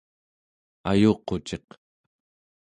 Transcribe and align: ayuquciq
ayuquciq 0.89 1.67